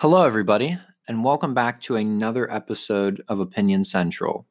[0.00, 0.78] Hello, everybody,
[1.08, 4.46] and welcome back to another episode of Opinion Central.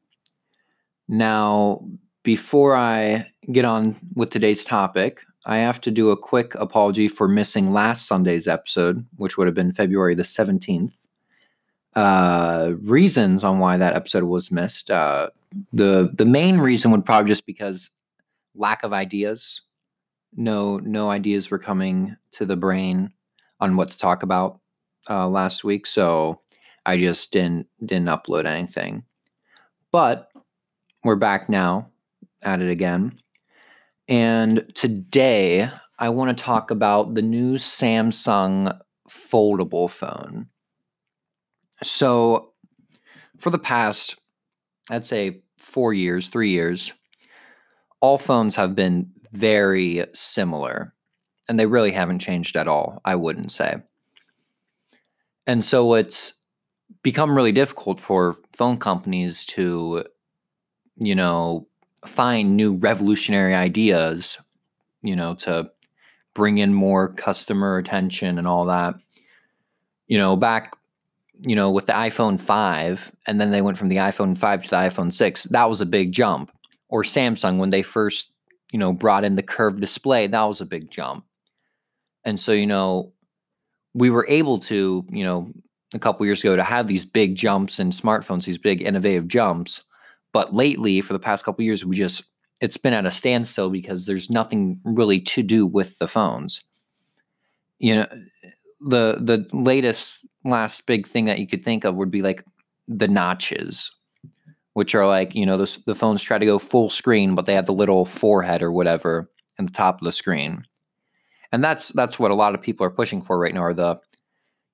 [1.07, 1.83] Now,
[2.21, 7.27] before I get on with today's topic, I have to do a quick apology for
[7.27, 10.94] missing last Sunday's episode, which would have been February the 17th.
[11.96, 14.92] Uh, reasons on why that episode was missed.
[14.92, 15.31] Uh,
[15.74, 17.90] the the main reason would probably just because
[18.54, 19.62] lack of ideas.
[20.36, 23.12] No no ideas were coming to the brain
[23.59, 24.59] on what to talk about
[25.09, 26.41] uh, last week, so
[26.85, 29.03] I just didn't didn't upload anything.
[29.91, 30.29] But
[31.03, 31.89] we're back now
[32.41, 33.20] at it again,
[34.07, 38.77] and today I want to talk about the new Samsung
[39.09, 40.48] foldable phone.
[41.84, 42.53] So,
[43.37, 44.15] for the past,
[44.89, 46.93] I'd say four years, three years,
[48.01, 50.93] all phones have been very similar,
[51.48, 53.01] and they really haven't changed at all.
[53.05, 53.77] I wouldn't say.
[55.49, 56.35] And so it's
[57.02, 60.04] become really difficult for phone companies to,
[60.98, 61.68] you know,
[62.05, 64.38] find new revolutionary ideas,
[65.02, 65.72] you know, to
[66.36, 68.94] bring in more customer attention and all that.
[70.06, 70.76] You know, back,
[71.42, 74.70] you know, with the iPhone 5, and then they went from the iPhone 5 to
[74.70, 76.52] the iPhone 6, that was a big jump.
[76.90, 78.30] Or Samsung, when they first,
[78.72, 81.26] you know, brought in the curved display, that was a big jump.
[82.23, 83.14] And so, you know,
[83.94, 85.52] we were able to, you know,
[85.94, 89.84] a couple years ago to have these big jumps in smartphones, these big innovative jumps.
[90.32, 92.23] But lately, for the past couple years, we just
[92.62, 96.64] it's been at a standstill because there's nothing really to do with the phones.
[97.80, 98.08] You know,
[98.80, 102.45] the the latest last big thing that you could think of would be like
[102.88, 103.92] the notches,
[104.73, 107.56] which are like you know the the phones try to go full screen, but they
[107.56, 110.64] have the little forehead or whatever in the top of the screen
[111.52, 114.00] and that's that's what a lot of people are pushing for right now are the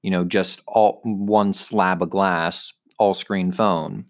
[0.01, 4.05] you know just all one slab of glass all screen phone.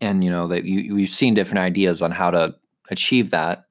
[0.00, 2.54] And you know that you we've seen different ideas on how to
[2.90, 3.64] achieve that.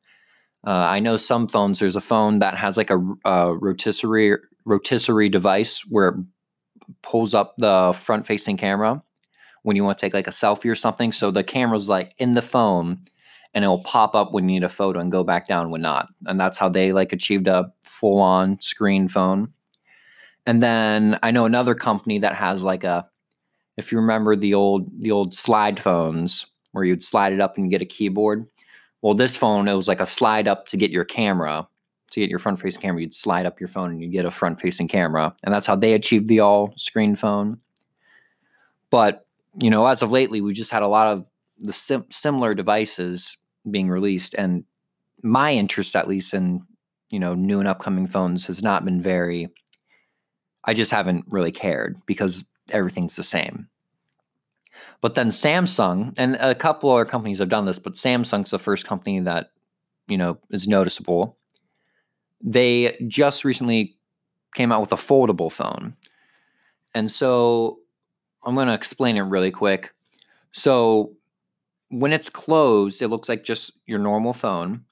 [0.68, 4.36] Uh, i know some phones there's a phone that has like a, a rotisserie
[4.66, 6.16] rotisserie device where it
[7.02, 9.02] pulls up the front facing camera
[9.64, 11.12] when you want to take like a selfie or something.
[11.12, 13.06] So the camera's like in the phone
[13.54, 15.82] and it will pop up when you need a photo and go back down when
[15.82, 16.10] not.
[16.26, 19.52] And that's how they like achieved a full on screen phone.
[20.46, 23.08] And then I know another company that has like a
[23.78, 27.70] if you remember the old the old slide phones where you'd slide it up and
[27.70, 28.46] get a keyboard.
[29.02, 31.68] Well, this phone it was like a slide up to get your camera,
[32.12, 34.32] to get your front facing camera, you'd slide up your phone and you get a
[34.32, 35.36] front facing camera.
[35.44, 37.60] And that's how they achieved the all screen phone.
[38.90, 39.26] But,
[39.62, 41.26] you know, as of lately, we just had a lot of
[41.60, 43.38] the sim- similar devices
[43.70, 44.64] being released and
[45.22, 46.62] my interest at least in
[47.12, 49.50] you know new and upcoming phones has not been very
[50.64, 53.68] i just haven't really cared because everything's the same.
[55.02, 58.86] But then samsung and a couple other companies have done this but samsung's the first
[58.86, 59.52] company that
[60.08, 61.38] you know is noticeable.
[62.42, 63.98] They just recently
[64.56, 65.96] came out with a foldable phone.
[66.94, 67.80] And so
[68.44, 69.94] i'm going to explain it really quick.
[70.52, 71.14] So
[71.90, 74.86] when it's closed, it looks like just your normal phone.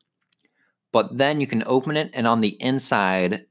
[0.92, 3.46] But then you can open it, and on the inside,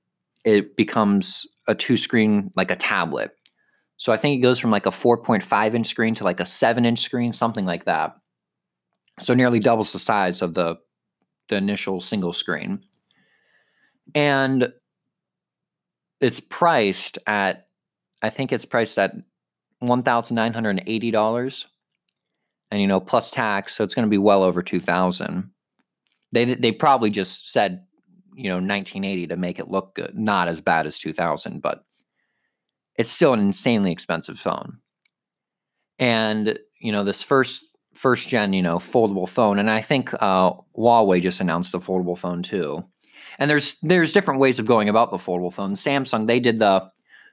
[0.45, 3.33] it becomes a two screen, like a tablet.
[3.99, 6.85] So I think it goes from like a 4.5 inch screen to like a 7
[6.85, 8.17] inch screen, something like that.
[9.21, 10.77] So nearly doubles the size of the,
[11.49, 12.85] the initial single screen.
[14.15, 14.73] And
[16.21, 17.69] it's priced at,
[18.23, 19.15] I think it's priced at
[19.83, 21.65] $1,980
[22.71, 25.51] and you know plus tax so it's going to be well over 2000
[26.33, 27.85] they they probably just said
[28.35, 31.87] you know 1980 to make it look good not as bad as 2000 but
[32.99, 34.79] it's still an insanely expensive phone.
[35.99, 40.53] And you know this first first gen you know foldable phone and i think uh,
[40.77, 42.85] huawei just announced the foldable phone too.
[43.39, 45.73] And there's there's different ways of going about the foldable phone.
[45.73, 46.91] Samsung they did the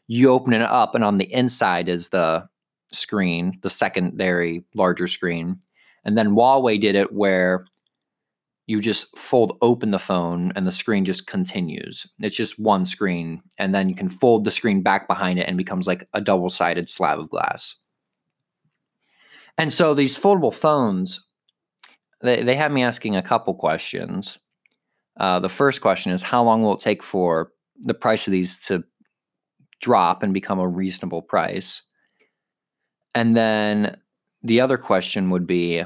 [0.08, 2.48] you open it up and on the inside is the
[2.94, 5.60] screen, the secondary larger screen.
[6.06, 7.66] And then Huawei did it where
[8.66, 12.08] you just fold open the phone and the screen just continues.
[12.22, 13.42] It's just one screen.
[13.60, 16.50] And then you can fold the screen back behind it and becomes like a double
[16.50, 17.76] sided slab of glass.
[19.58, 21.26] And so these foldable phones,
[22.22, 24.40] they, they have me asking a couple questions.
[25.18, 27.52] Uh, the first question is how long will it take for
[27.82, 28.84] the price of these to
[29.82, 31.84] drop and become a reasonable price?
[33.16, 33.98] And then
[34.42, 35.84] the other question would be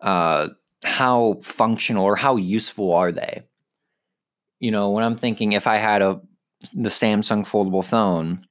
[0.00, 0.48] uh,
[0.84, 3.42] how functional or how useful are they?
[4.60, 6.20] You know, when I'm thinking if I had a
[6.72, 8.46] the Samsung foldable phone,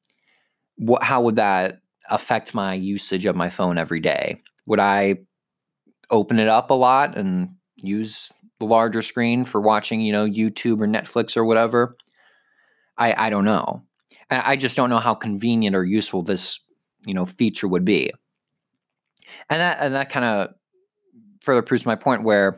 [0.77, 1.79] what how would that
[2.09, 4.41] affect my usage of my phone every day?
[4.65, 5.19] Would I
[6.09, 10.81] open it up a lot and use the larger screen for watching, you know, YouTube
[10.81, 11.97] or Netflix or whatever?
[12.97, 13.83] I I don't know.
[14.29, 16.59] I just don't know how convenient or useful this,
[17.05, 18.11] you know, feature would be.
[19.49, 20.53] And that and that kind of
[21.41, 22.57] further proves my point where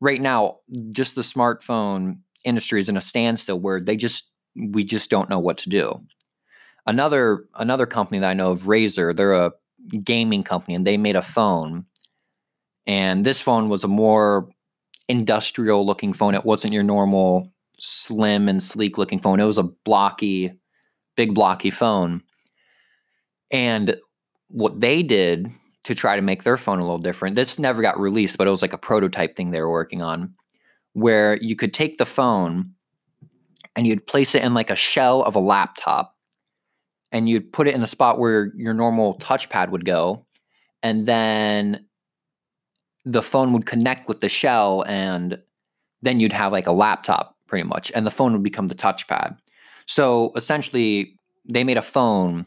[0.00, 0.58] right now
[0.92, 5.38] just the smartphone industry is in a standstill where they just we just don't know
[5.38, 6.00] what to do.
[6.86, 9.52] Another another company that I know of, Razer, they're a
[10.02, 11.84] gaming company and they made a phone.
[12.86, 14.48] And this phone was a more
[15.08, 16.34] industrial looking phone.
[16.34, 19.40] It wasn't your normal slim and sleek looking phone.
[19.40, 20.52] It was a blocky,
[21.16, 22.22] big blocky phone.
[23.50, 23.96] And
[24.48, 25.50] what they did
[25.84, 28.50] to try to make their phone a little different, this never got released, but it
[28.50, 30.34] was like a prototype thing they were working on,
[30.94, 32.72] where you could take the phone
[33.76, 36.16] and you'd place it in like a shell of a laptop
[37.12, 40.26] and you'd put it in a spot where your normal touchpad would go.
[40.82, 41.86] And then
[43.06, 45.38] the phone would connect with the shell and
[46.02, 49.38] then you'd have like a laptop pretty much and the phone would become the touchpad
[49.86, 51.18] so essentially
[51.48, 52.44] they made a phone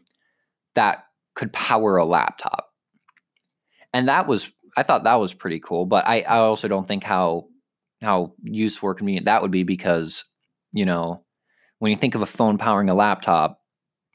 [0.75, 1.05] that
[1.35, 2.69] could power a laptop.
[3.93, 7.03] And that was i thought that was pretty cool but i, I also don't think
[7.03, 7.47] how
[8.03, 10.25] how useful or convenient that would be because
[10.73, 11.25] you know
[11.79, 13.61] when you think of a phone powering a laptop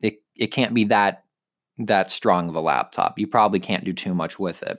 [0.01, 1.25] it it can't be that
[1.79, 3.19] that strong of a laptop.
[3.19, 4.79] You probably can't do too much with it.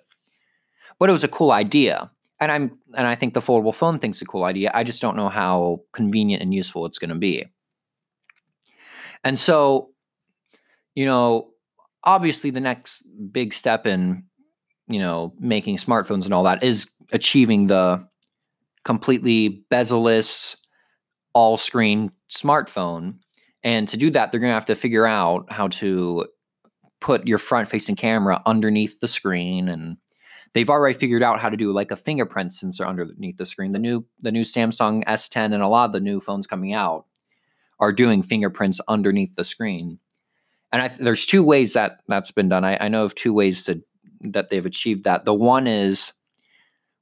[0.98, 2.12] But it was a cool idea.
[2.40, 4.72] And i'm and i think the foldable phone thing's a cool idea.
[4.74, 7.46] I just don't know how convenient and useful it's going to be.
[9.24, 9.92] And so
[10.96, 11.52] you know
[12.06, 14.24] obviously the next big step in
[14.88, 18.06] you know making smartphones and all that is achieving the
[18.84, 20.56] completely bezel-less
[21.34, 23.16] all screen smartphone
[23.64, 26.26] and to do that they're going to have to figure out how to
[27.02, 29.98] put your front facing camera underneath the screen and
[30.56, 33.74] they've already figured out how to do like a fingerprint sensor underneath the screen.
[33.74, 37.06] The new the new Samsung S10 and a lot of the new phones coming out
[37.80, 40.00] are doing fingerprints underneath the screen.
[40.76, 42.66] And I, there's two ways that that's been done.
[42.66, 43.82] I, I know of two ways to
[44.32, 45.24] that they've achieved that.
[45.24, 46.12] The one is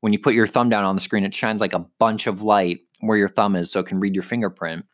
[0.02, 2.44] when you put your thumb down on the screen, it shines like a bunch of
[2.44, 4.86] light where your thumb is, so it can read your fingerprint.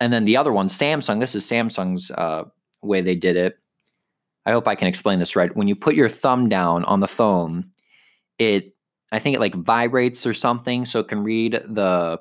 [0.00, 1.20] And then the other one, Samsung.
[1.20, 2.42] This is Samsung's uh,
[2.82, 3.54] way they did it.
[4.46, 5.56] I hope I can explain this right.
[5.56, 7.70] When you put your thumb down on the phone,
[8.36, 8.74] it
[9.12, 12.18] I think it like vibrates or something, so it can read the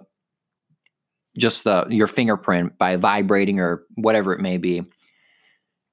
[1.39, 4.83] just the your fingerprint by vibrating or whatever it may be,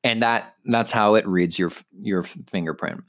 [0.04, 3.02] and that that's how it reads your your fingerprint.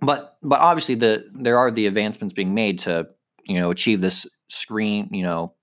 [0.00, 3.08] But but obviously the there are the advancements being made to
[3.44, 5.54] you know achieve this screen you know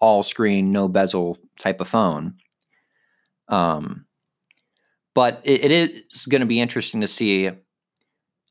[0.00, 2.34] all screen no bezel type of phone.
[3.48, 4.06] Um,
[5.14, 7.50] but it, it is going to be interesting to see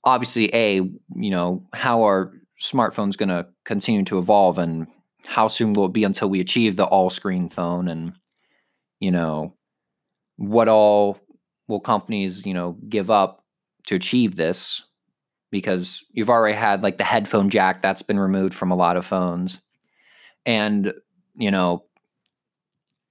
[0.03, 4.88] obviously a you know how are smartphones going to continue to evolve and
[5.27, 8.13] how soon will it be until we achieve the all screen phone and
[8.99, 9.55] you know
[10.38, 11.19] what all
[11.71, 13.44] will companies you know give up
[13.88, 14.81] to achieve this
[15.50, 19.06] because you've already had like the headphone jack that's been removed from a lot of
[19.06, 19.59] phones
[20.45, 20.94] and
[21.35, 21.83] you know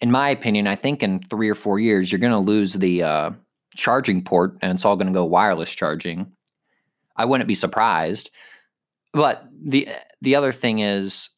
[0.01, 3.03] in my opinion i think in three or four years you're going to lose the
[3.03, 3.31] uh,
[3.75, 6.31] charging port and it's all going to go wireless charging
[7.21, 8.31] I wouldn't be surprised.
[9.13, 9.89] But the
[10.23, 11.29] the other thing is,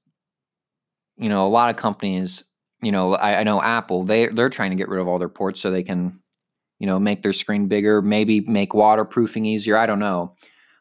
[1.16, 2.44] you know, a lot of companies,
[2.82, 5.28] you know, I, I know Apple, they they're trying to get rid of all their
[5.28, 6.20] ports so they can,
[6.82, 9.78] you know, make their screen bigger, maybe make waterproofing easier.
[9.78, 10.34] I don't know.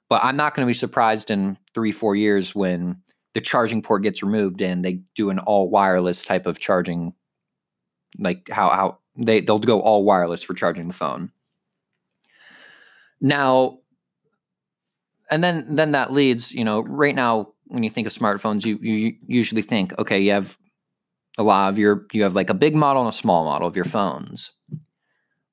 [0.10, 3.04] But I'm not going to be surprised in three, four years when
[3.36, 7.14] the charging port gets removed and they do an all wireless type of charging,
[8.18, 11.32] like how how they they'll go all wireless for charging the phone.
[13.22, 13.78] Now,
[15.30, 18.80] and then then that leads, you know, right now when you think of smartphones, you
[18.82, 20.58] you usually think, okay, you have
[21.38, 23.76] a lot of your you have like a big model and a small model of
[23.76, 24.50] your phones.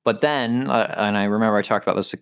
[0.03, 2.15] But then, uh, and I remember I talked about this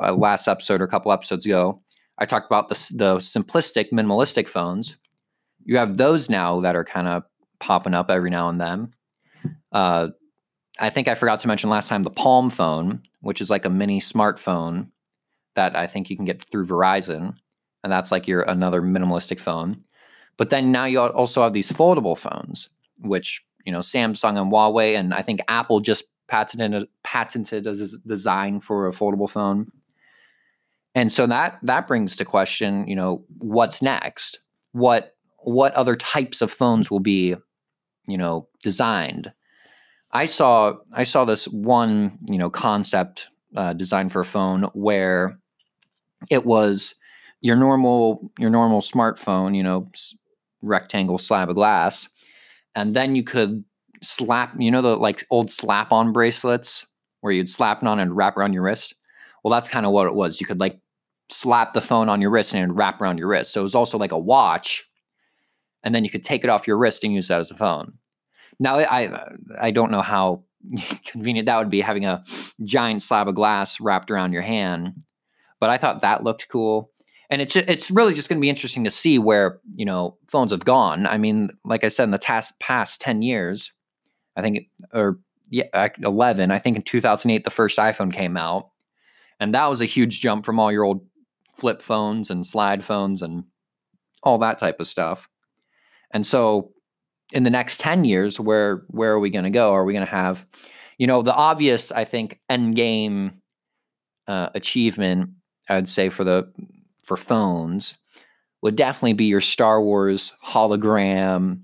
[0.00, 1.80] a last episode or a couple episodes ago.
[2.18, 4.96] I talked about the the simplistic, minimalistic phones.
[5.64, 7.24] You have those now that are kind of
[7.60, 8.92] popping up every now and then.
[9.72, 10.08] Uh,
[10.78, 13.70] I think I forgot to mention last time the Palm phone, which is like a
[13.70, 14.88] mini smartphone
[15.54, 17.36] that I think you can get through Verizon,
[17.82, 19.84] and that's like your another minimalistic phone.
[20.36, 22.68] But then now you also have these foldable phones,
[22.98, 27.98] which you know Samsung and Huawei, and I think Apple just patented patented as a
[28.06, 29.70] design for a foldable phone.
[30.94, 34.38] And so that that brings to question, you know, what's next?
[34.72, 37.34] What what other types of phones will be,
[38.06, 39.32] you know, designed?
[40.12, 45.38] I saw I saw this one you know concept uh, designed for a phone where
[46.30, 46.94] it was
[47.40, 49.90] your normal your normal smartphone, you know,
[50.62, 52.08] rectangle slab of glass,
[52.74, 53.64] and then you could
[54.04, 56.86] slap, you know, the like old slap on bracelets
[57.20, 58.94] where you'd slap it on and wrap around your wrist.
[59.42, 60.40] Well, that's kind of what it was.
[60.40, 60.78] You could like
[61.30, 63.52] slap the phone on your wrist and wrap around your wrist.
[63.52, 64.84] So it was also like a watch,
[65.82, 67.94] and then you could take it off your wrist and use that as a phone.
[68.58, 69.26] Now, I
[69.60, 70.44] I don't know how
[71.06, 72.24] convenient that would be having a
[72.64, 75.02] giant slab of glass wrapped around your hand,
[75.60, 76.90] but I thought that looked cool.
[77.30, 80.52] And it's it's really just going to be interesting to see where you know phones
[80.52, 81.06] have gone.
[81.06, 83.72] I mean, like I said, in the tas- past ten years,
[84.36, 85.18] I think, or
[85.50, 86.50] yeah, eleven.
[86.50, 88.70] I think in two thousand eight, the first iPhone came out,
[89.40, 91.06] and that was a huge jump from all your old
[91.54, 93.44] flip phones and slide phones and
[94.22, 95.28] all that type of stuff.
[96.10, 96.74] And so
[97.32, 100.04] in the next 10 years where where are we going to go are we going
[100.04, 100.46] to have
[100.98, 103.40] you know the obvious i think end game
[104.28, 105.30] uh, achievement
[105.68, 106.50] i'd say for the
[107.02, 107.94] for phones
[108.62, 111.60] would definitely be your star wars hologram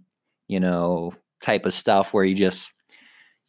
[0.48, 2.72] you know type of stuff where you just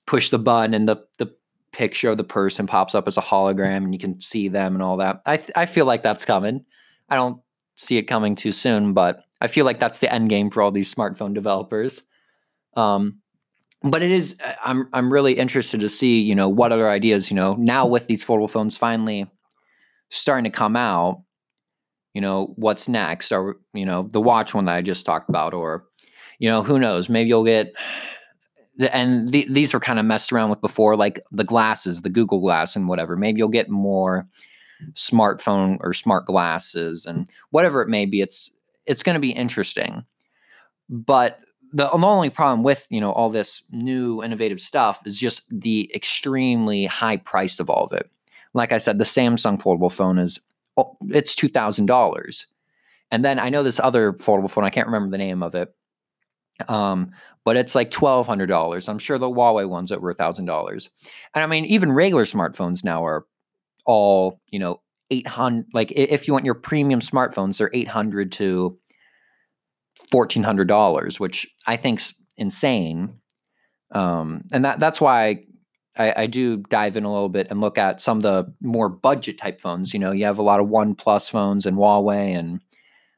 [0.06, 1.34] push the button and the the
[1.72, 4.84] picture of the person pops up as a hologram and you can see them and
[4.84, 6.66] all that i th- i feel like that's coming
[7.10, 7.42] i don't
[7.78, 10.72] see it coming too soon but I feel like that's the end game for all
[10.72, 12.02] these smartphone developers.
[12.78, 13.18] Um,
[13.84, 17.32] but it is uh, I'm I'm really interested to see you know what other ideas
[17.32, 19.30] you know now with these foldable phones finally
[20.10, 21.24] starting to come out.
[22.14, 25.54] You know what's next, or you know the watch one that I just talked about,
[25.56, 25.86] or
[26.42, 27.74] you know who knows maybe you'll get
[28.80, 32.40] and the, these were kind of messed around with before, like the glasses, the Google
[32.40, 33.16] Glass, and whatever.
[33.16, 34.28] Maybe you'll get more
[34.94, 38.22] smartphone or smart glasses and whatever it may be.
[38.22, 38.52] It's
[38.86, 40.04] it's going to be interesting.
[40.90, 41.40] But
[41.74, 45.92] the, the only problem with you know all this new innovative stuff is just the
[45.94, 48.10] extremely high price of all of it.
[48.54, 50.40] Like I said, the Samsung foldable phone is
[50.78, 52.48] oh, it's two thousand dollars,
[53.12, 54.64] and then I know this other foldable phone.
[54.64, 55.74] I can't remember the name of it,
[56.70, 57.12] um,
[57.44, 58.90] but it's like twelve hundred dollars.
[58.90, 60.90] I'm sure the Huawei one's over a thousand dollars,
[61.34, 63.26] and I mean even regular smartphones now are
[63.86, 68.78] all you know 800 like if you want your premium smartphones they're 800 to
[70.14, 73.20] $1400 which i think's insane.
[73.92, 75.44] Um, and that that's why
[75.98, 78.88] I, I, do dive in a little bit and look at some of the more
[78.88, 79.94] budget type phones.
[79.94, 82.62] You know you have a lot of OnePlus phones and huawei and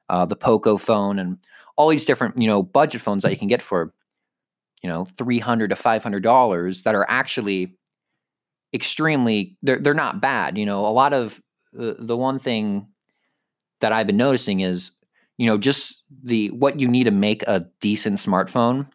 [0.09, 1.37] uh, the Pocophone and
[1.75, 3.93] all these different you know budget phones that you can get for
[4.81, 7.75] you know 300 to 500 dollars that are actually
[8.73, 11.41] extremely they're, they're not bad you know a lot of
[11.73, 12.87] the, the one thing
[13.83, 14.91] that I've been noticing is,
[15.37, 18.87] you know, just the what you need to make a decent smartphone.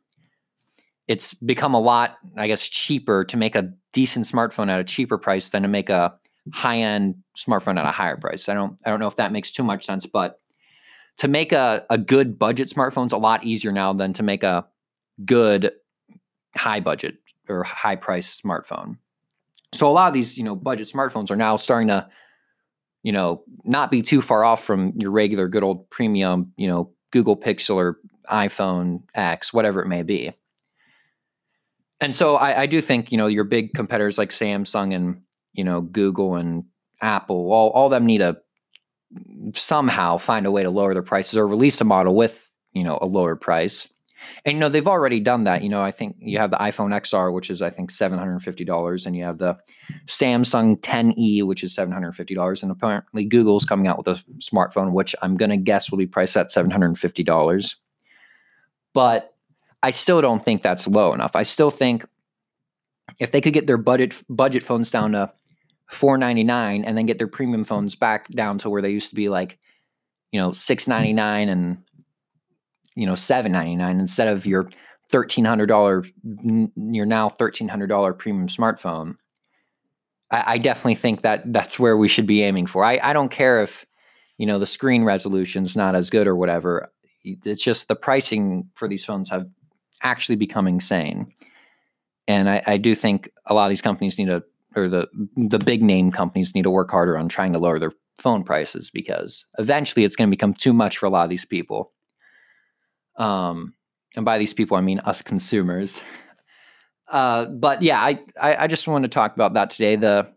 [1.06, 5.18] It's become a lot, I guess, cheaper to make a decent smartphone at a cheaper
[5.18, 6.14] price than to make a
[6.52, 8.48] high-end smartphone at a higher price.
[8.48, 10.40] I don't I don't know if that makes too much sense, but
[11.18, 14.42] to make a, a good budget smartphone is a lot easier now than to make
[14.42, 14.66] a
[15.24, 15.72] good
[16.56, 18.98] high budget or high price smartphone.
[19.74, 22.08] So a lot of these, you know, budget smartphones are now starting to
[23.02, 26.92] you know, not be too far off from your regular good old premium, you know,
[27.10, 27.98] Google Pixel or
[28.30, 30.32] iPhone X, whatever it may be.
[32.00, 35.22] And so I, I do think, you know, your big competitors like Samsung and,
[35.52, 36.64] you know, Google and
[37.00, 38.36] Apple, all, all them need to
[39.54, 42.98] somehow find a way to lower their prices or release a model with, you know,
[43.00, 43.88] a lower price.
[44.44, 45.62] And you know they've already done that.
[45.62, 48.40] You know, I think you have the iPhone XR, which is I think seven hundred
[48.40, 49.56] fifty dollars, and you have the
[50.06, 54.22] Samsung 10e, which is seven hundred fifty dollars, and apparently Google's coming out with a
[54.38, 57.76] smartphone, which I'm gonna guess will be priced at seven hundred fifty dollars.
[58.92, 59.34] But
[59.82, 61.36] I still don't think that's low enough.
[61.36, 62.04] I still think
[63.18, 65.32] if they could get their budget budget phones down to
[65.88, 67.66] 499 and then get their premium mm.
[67.66, 69.58] phones back down to where they used to be like
[70.32, 70.56] you know mm.
[70.56, 71.78] 699 and
[72.98, 74.68] you know seven ninety nine instead of your
[75.08, 76.04] thirteen hundred dollar
[76.76, 79.14] your now thirteen hundred dollar premium smartphone.
[80.32, 82.84] I, I, definitely think that that's where we should be aiming for.
[82.84, 83.86] I, I don't care if
[84.36, 86.90] you know the screen resolution is not as good or whatever.
[87.22, 89.46] It's just the pricing for these phones have
[90.02, 91.32] actually become insane,
[92.26, 94.42] and I, I do think a lot of these companies need to,
[94.78, 97.92] or the the big name companies need to work harder on trying to lower their
[98.18, 101.44] phone prices because eventually it's going to become too much for a lot of these
[101.44, 101.92] people.
[103.16, 103.74] Um,
[104.16, 106.02] and by these people, I mean us consumers.
[107.10, 109.96] Uh, but yeah, I, I, I just want to talk about that today.
[109.96, 110.30] The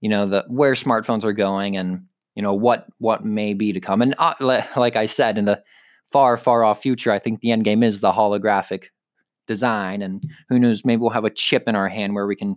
[0.00, 2.04] you know the where smartphones are going and
[2.36, 4.00] you know what what may be to come.
[4.00, 5.60] And uh, like I said, in the
[6.12, 8.84] far far off future, I think the end game is the holographic
[9.46, 12.56] design and who knows maybe we'll have a chip in our hand where we can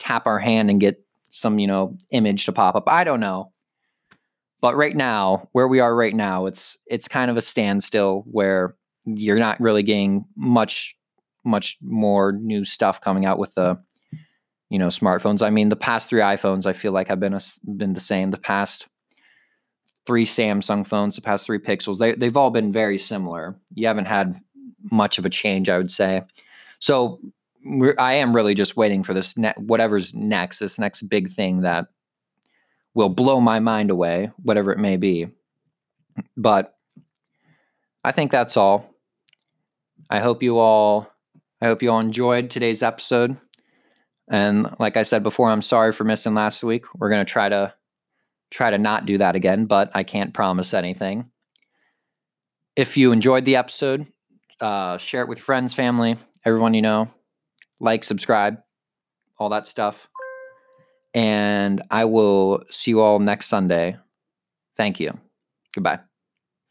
[0.00, 2.88] tap our hand and get some you know image to pop up.
[2.88, 3.52] I don't know.
[4.60, 8.74] But right now where we are right now it's it's kind of a standstill where
[9.04, 10.96] you're not really getting much
[11.44, 13.78] much more new stuff coming out with the
[14.68, 15.42] you know smartphones.
[15.42, 17.40] I mean the past three iphones i feel like have been a,
[17.76, 18.30] been the same.
[18.30, 18.88] The past
[20.06, 23.56] three samsung phones the past three pixels they, they've all been very similar.
[23.74, 24.40] You haven't had
[24.90, 26.22] much of a change i would say.
[26.80, 27.20] So
[27.98, 31.86] I am really just waiting for this ne- whatever's next, this next big thing that
[32.94, 35.28] will blow my mind away, whatever it may be.
[36.36, 36.74] But
[38.02, 38.94] I think that's all.
[40.08, 41.10] I hope you all
[41.60, 43.36] I hope you all enjoyed today's episode.
[44.30, 46.84] And like I said before, I'm sorry for missing last week.
[46.94, 47.74] We're going to try to
[48.50, 51.30] try to not do that again, but I can't promise anything.
[52.76, 54.06] If you enjoyed the episode,
[54.60, 57.08] uh, share it with friends, family, everyone you know.
[57.80, 58.58] Like, subscribe,
[59.38, 60.08] all that stuff.
[61.14, 63.96] And I will see you all next Sunday.
[64.76, 65.18] Thank you.
[65.74, 66.00] Goodbye.